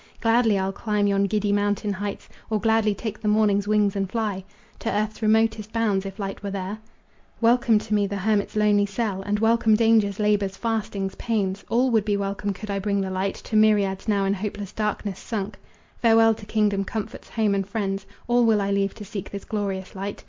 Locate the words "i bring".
12.71-12.99